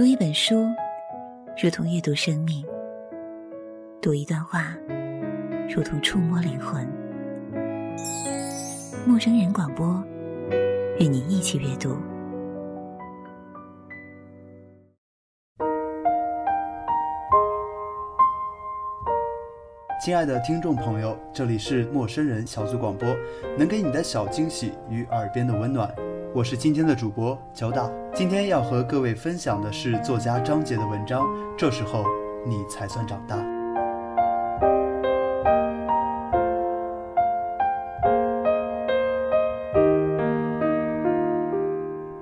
[0.00, 0.66] 读一本书，
[1.62, 2.64] 如同阅读生命；
[4.00, 4.74] 读一段话，
[5.68, 6.88] 如同触摸灵魂。
[9.06, 10.02] 陌生人广播，
[10.98, 11.98] 与你一起阅读。
[20.02, 23.14] 亲爱的听众朋友，这里是陌生人小组广播，
[23.58, 25.94] 能给你的小惊喜与耳边的温暖。
[26.32, 31.26] 我是今天的主播交大，今天要和各位分享的是作家张杰的文章。
[31.58, 32.04] 这时候
[32.46, 33.36] 你才算长大。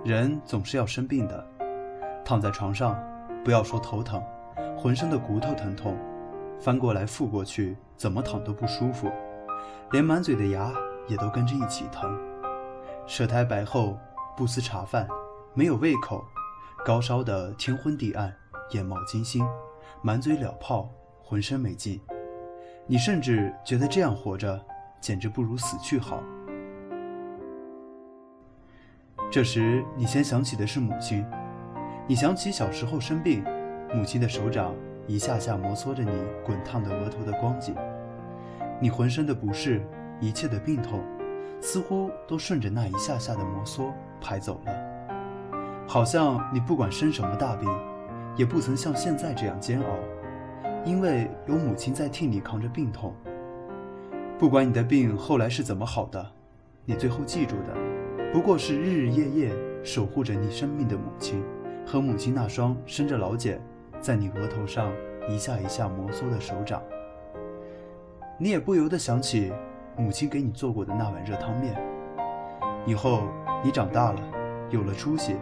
[0.02, 1.46] 人总是要生病的，
[2.24, 2.98] 躺在床上，
[3.44, 4.22] 不要说头疼，
[4.74, 5.94] 浑身的骨头疼痛。
[6.58, 9.12] 翻过来覆过去，怎么躺都不舒服，
[9.92, 10.72] 连满嘴的牙
[11.08, 12.18] 也都跟着一起疼。
[13.08, 13.98] 舌苔白厚，
[14.36, 15.08] 不思茶饭，
[15.54, 16.22] 没有胃口，
[16.84, 18.30] 高烧的天昏地暗，
[18.72, 19.48] 眼冒金星，
[20.02, 20.90] 满嘴燎泡，
[21.22, 21.98] 浑身没劲。
[22.86, 24.62] 你甚至觉得这样活着，
[25.00, 26.22] 简直不如死去好。
[29.32, 31.24] 这时，你先想起的是母亲，
[32.06, 33.42] 你想起小时候生病，
[33.94, 34.74] 母亲的手掌。
[35.06, 36.12] 一下下摩挲着你
[36.44, 37.74] 滚烫的额头的光景，
[38.78, 39.82] 你浑身的不适，
[40.20, 41.02] 一切的病痛，
[41.60, 44.72] 似乎都顺着那一下下的摩挲排走了。
[45.86, 47.68] 好像你不管生什么大病，
[48.36, 49.86] 也不曾像现在这样煎熬，
[50.84, 53.14] 因为有母亲在替你扛着病痛。
[54.38, 56.24] 不管你的病后来是怎么好的，
[56.84, 57.74] 你最后记住的，
[58.32, 61.42] 不过是日日夜夜守护着你生命的母亲，
[61.86, 63.60] 和母亲那双伸着老茧。
[64.00, 64.92] 在你额头上
[65.28, 66.80] 一下一下摩挲的手掌，
[68.38, 69.52] 你也不由得想起
[69.98, 71.76] 母亲给你做过的那碗热汤面。
[72.86, 73.24] 以后
[73.64, 74.20] 你长大了，
[74.70, 75.36] 有了出息，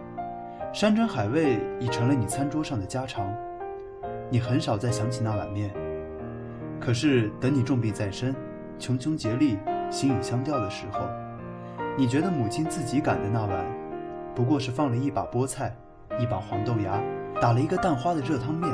[0.72, 3.30] 山珍海味已成了你餐桌上的家常，
[4.30, 5.70] 你很少再想起那碗面。
[6.80, 8.34] 可是等你重病在身，
[8.78, 9.58] 穷穷竭力，
[9.91, 11.00] 心已相吊的时候，
[11.97, 13.64] 你觉得母亲自己擀的那碗，
[14.34, 15.76] 不过是放了一把菠菜，
[16.19, 16.98] 一把黄豆芽。
[17.38, 18.72] 打了一个蛋花的热汤面，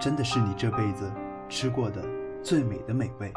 [0.00, 1.08] 真的是你这辈子
[1.48, 2.02] 吃过的
[2.42, 3.32] 最美的美味。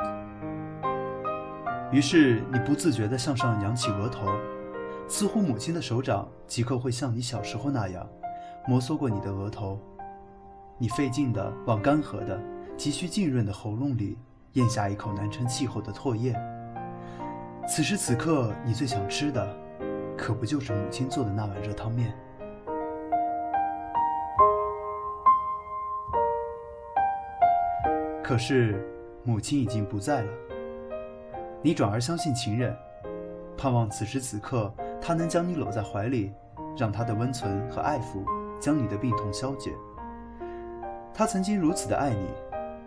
[1.91, 4.25] 于是你不自觉地向上扬起额头，
[5.09, 8.07] 似乎母亲的手掌即刻会像你小时候那样
[8.65, 9.77] 摩挲过你的额头。
[10.77, 12.41] 你费劲地往干涸的、
[12.77, 14.17] 急需浸润的喉咙里
[14.53, 16.33] 咽下一口难成气候的唾液。
[17.67, 19.55] 此时此刻，你最想吃的，
[20.17, 22.13] 可不就是母亲做的那碗热汤面？
[28.23, 28.81] 可是，
[29.25, 30.31] 母亲已经不在了。
[31.63, 32.75] 你转而相信情人，
[33.55, 36.31] 盼望此时此刻他能将你搂在怀里，
[36.75, 38.23] 让他的温存和爱抚
[38.59, 39.71] 将你的病痛消解。
[41.13, 42.27] 他曾经如此的爱你，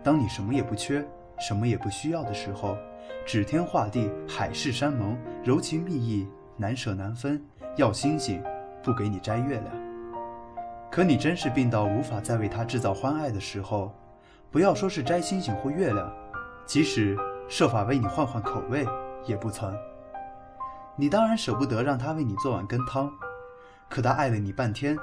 [0.03, 1.05] 当你什么也不缺、
[1.39, 2.75] 什么也不需要的时候，
[3.25, 7.41] 指天画地、海誓山盟、柔情蜜意、难舍难分，
[7.77, 8.43] 要星星，
[8.83, 9.73] 不给你摘月亮。
[10.91, 13.93] 可你真是病到无法再为他制造欢爱的时候。
[14.51, 16.11] 不要说是摘星星或月亮，
[16.65, 18.85] 即使设法为你换换口味，
[19.25, 19.75] 也不曾。
[20.95, 23.11] 你当然舍不得让他为你做碗羹汤，
[23.89, 24.97] 可他爱了你半天，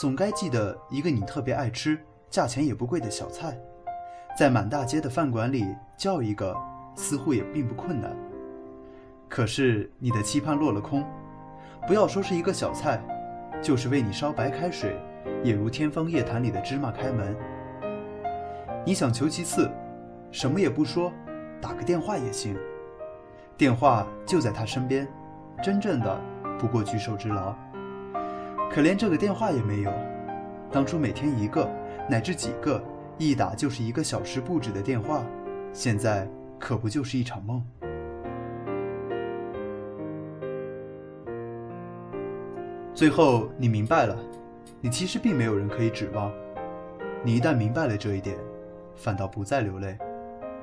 [0.00, 1.98] 总该记得一个你特别爱吃、
[2.30, 3.56] 价钱也不贵的小菜，
[4.36, 5.64] 在满大街的饭馆里
[5.96, 6.56] 叫一个，
[6.96, 8.16] 似乎也并不困难。
[9.28, 11.04] 可是你的期盼落了空，
[11.86, 13.00] 不要说是一个小菜，
[13.62, 14.96] 就是为你烧白开水，
[15.42, 17.36] 也如天方夜谭里的芝麻开门。
[18.84, 19.70] 你想求其次，
[20.30, 21.12] 什么也不说，
[21.64, 22.54] 打个电话也行。
[23.56, 25.08] 电话就在他身边，
[25.62, 26.20] 真正的
[26.58, 27.56] 不过举手之劳。
[28.70, 29.90] 可连这个电话也没有。
[30.70, 31.66] 当初每天一个
[32.06, 32.84] 乃至几个，
[33.16, 35.24] 一打就是一个小时不止的电话，
[35.72, 37.64] 现在可不就是一场梦？
[42.92, 44.14] 最后你明白了，
[44.82, 46.30] 你其实并没有人可以指望。
[47.22, 48.36] 你一旦明白了这一点。
[48.96, 49.98] 反倒不再流泪，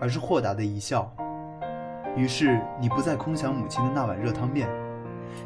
[0.02, 1.10] 而是豁达的一笑。
[2.18, 4.68] 于是你不再空想母亲的那碗热汤面，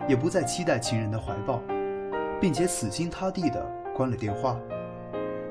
[0.07, 1.61] 也不再期待情人的怀抱，
[2.41, 3.63] 并且死心塌地地
[3.93, 4.57] 关了电话。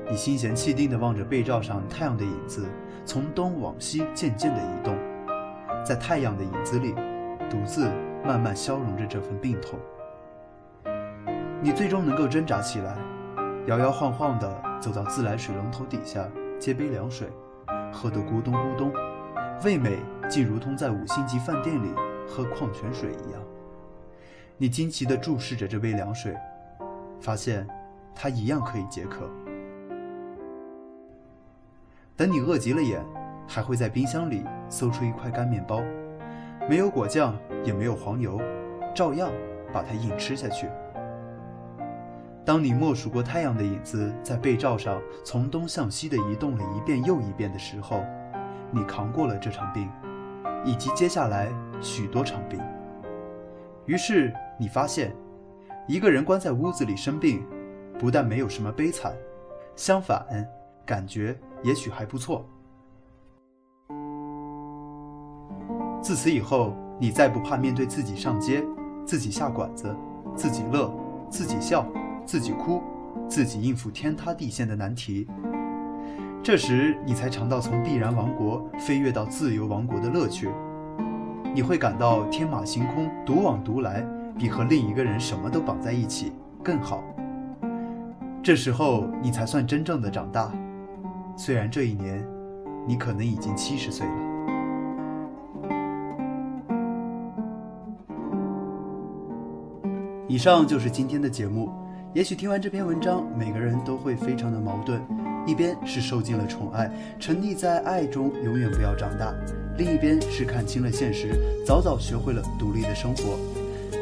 [0.09, 2.67] 你心闲气定地望着被罩上太阳的影子
[3.05, 4.95] 从东往西渐渐地移动，
[5.85, 6.93] 在太阳的影子里，
[7.49, 7.89] 独自
[8.25, 9.79] 慢慢消融着这份病痛。
[11.61, 12.97] 你最终能够挣扎起来，
[13.67, 16.27] 摇摇晃晃地走到自来水龙头底下。
[16.57, 17.27] 接杯凉水，
[17.95, 18.91] 喝得咕咚咕咚，
[19.63, 19.99] 味美
[20.29, 21.93] 竟如同在五星级饭店里
[22.27, 23.41] 喝矿泉水一样。
[24.57, 26.35] 你惊奇地注视着这杯凉水，
[27.21, 27.65] 发现
[28.13, 29.29] 它一样可以解渴。
[32.17, 33.01] 等你饿急了眼，
[33.47, 35.81] 还会在冰箱里搜出一块干面包，
[36.69, 37.33] 没有果酱，
[37.63, 38.41] 也没有黄油，
[38.93, 39.31] 照样
[39.71, 40.67] 把它硬吃下去。
[42.45, 48.03] 当你默数过太阳的影子在被罩上从东向西的移动了一遍又一遍的时候，
[48.69, 49.89] 你扛过了这场病，
[50.63, 51.49] 以及接下来
[51.81, 52.61] 许多场病。
[53.87, 55.11] 于是你发现，
[55.87, 57.43] 一个人关在屋子里生病，
[57.97, 59.11] 不但没有什么悲惨，
[59.75, 60.23] 相反，
[60.85, 62.45] 感觉也许还不错。
[65.99, 68.63] 自此以后，你再不怕面对自己上街，
[69.03, 69.95] 自己下馆子，
[70.35, 70.93] 自己乐，
[71.27, 71.83] 自己笑。
[72.25, 72.81] 自己哭，
[73.29, 75.27] 自己应付天塌地陷的难题。
[76.43, 80.49] 这时，你才尝到从必然王国飞跃到自由王国的乐趣。
[81.53, 84.05] 你会感到天马行空、独往独来，
[84.37, 86.33] 比和另一个人什么都绑在一起
[86.63, 87.03] 更好。
[88.43, 90.51] 这时候，你才算真正的长大。
[91.35, 92.23] 虽然这一年，
[92.87, 94.13] 你可能已经七十岁了。
[100.27, 101.71] 以上就是今天的节目。
[102.15, 105.01] 也许听完这篇文章，每个人都会非常的矛盾：
[105.45, 106.89] 一边是受尽了宠爱，
[107.19, 109.33] 沉溺在爱中，永远不要长大；
[109.77, 111.35] 另一边是看清了现实，
[111.67, 113.37] 早早学会了独立的生活。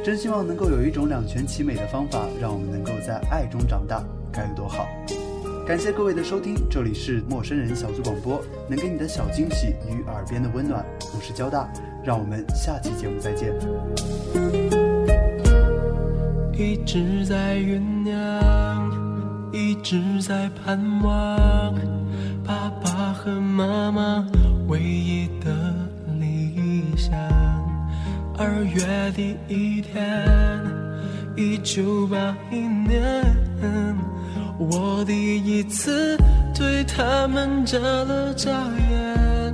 [0.04, 4.88] 真希望能够有一种两全其美的方法，让我们能够在爱中长大，该有多好！
[5.66, 8.40] 感谢各位的收听，这里是陌生人小组广播，
[8.70, 10.86] 能给你的小惊喜与耳边的温暖。
[11.16, 11.68] 我是交大，
[12.06, 14.93] 让我们下期节目再见。
[16.56, 18.92] 一直在酝酿，
[19.52, 21.74] 一直在盼望，
[22.46, 24.24] 爸爸和妈妈
[24.68, 25.52] 唯一的
[26.20, 27.12] 理想。
[28.38, 30.24] 二月第一天，
[31.36, 33.26] 一九八一年，
[34.60, 36.16] 我第一次
[36.54, 38.52] 对他们眨了眨
[38.92, 39.54] 眼，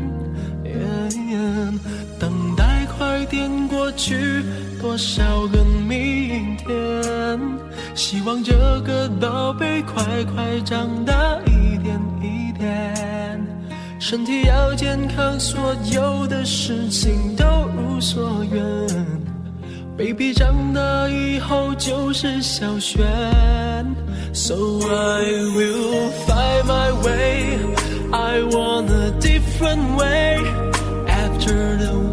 [2.20, 4.44] 等待快点过去。
[4.82, 5.69] 多少个？
[8.00, 8.54] 希望这
[8.86, 10.02] 个宝贝快
[10.34, 13.46] 快长大一点一点，
[14.00, 17.44] 身体要健康，所有的事情都
[17.76, 18.62] 如所愿。
[19.98, 23.06] baby 长大以后就是小轩
[24.32, 27.60] ，so I will find my way.
[28.14, 30.40] I want a different way
[31.06, 32.09] after the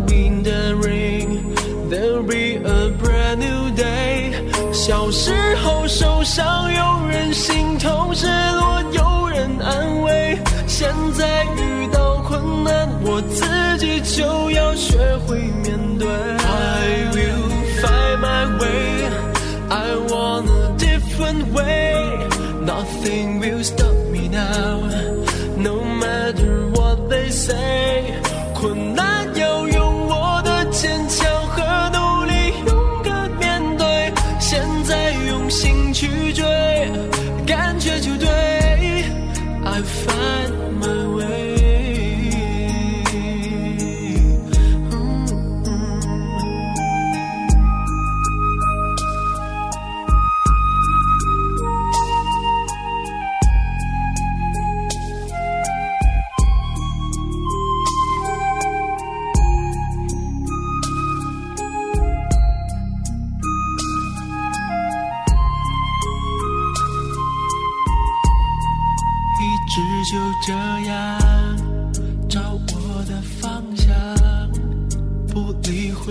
[4.76, 5.32] 小时
[5.64, 10.38] 候受伤有人心痛，失落有人安慰。
[10.67, 13.44] 现在遇到困难，我自
[13.78, 16.06] 己就要学会面对。
[16.06, 17.49] I will
[17.81, 19.08] find my way.
[19.70, 22.28] I want a different way.
[22.64, 24.85] Nothing will stop me now.
[35.46, 37.15] 用心去追。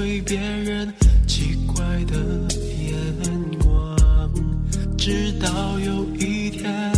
[0.06, 0.94] 对别人
[1.26, 2.16] 奇怪的
[2.80, 2.94] 眼
[3.58, 3.98] 光。
[4.96, 6.94] 直到有一天，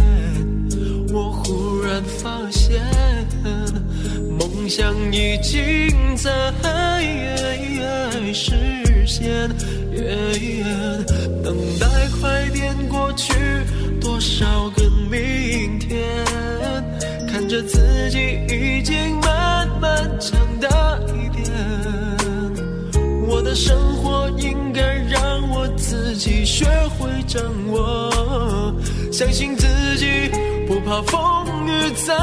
[1.13, 2.81] 我忽然发现，
[4.37, 6.51] 梦想已经在
[8.33, 8.53] 实
[9.05, 9.47] 现。
[11.41, 11.87] 等待
[12.19, 13.33] 快点过去，
[14.01, 15.97] 多少个明天。
[17.25, 18.17] 看着自己
[18.49, 19.17] 已经
[23.57, 26.65] 生活应该让我自己学
[26.99, 28.71] 会掌握，
[29.11, 30.05] 相信自己
[30.67, 32.13] 不怕风雨再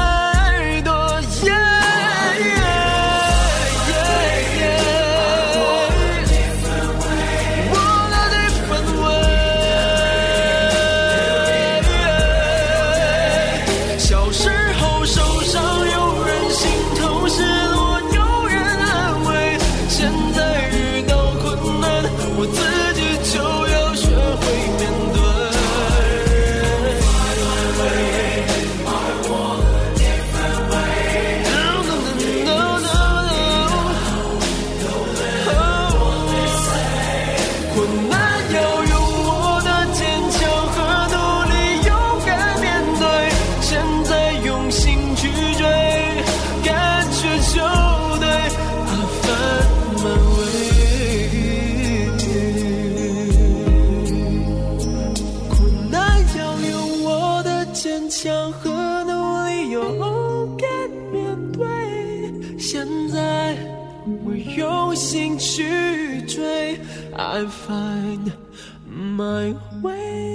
[58.17, 58.71] 想和
[59.03, 61.67] 努力勇敢面对。
[62.57, 63.57] 现在
[64.23, 66.79] 我用心去追
[67.13, 68.31] ，I find
[68.89, 70.34] my way。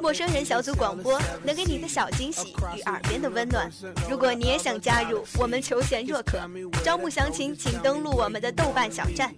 [0.00, 3.70] 陌生人小组广播能给你的小惊喜与耳边的温暖。
[4.08, 6.38] 如果你也想加入，我们求贤若渴，
[6.82, 9.34] 招募详情请登录我们的豆瓣小站。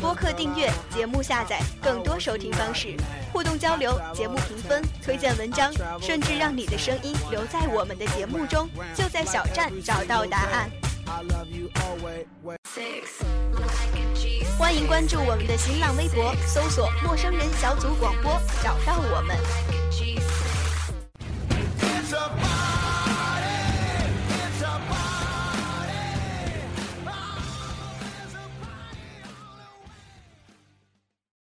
[0.00, 2.94] 播客订阅、节目下载、更多收听方式、
[3.32, 10.70] 互动交流、节目评分、推荐文章，甚至让你的声音留在我们的节目中，就在小站找到答案。
[14.66, 18.32] 欢迎关注我们的新浪微博，搜索“陌生人小组广播”，
[18.64, 19.36] 找到我们。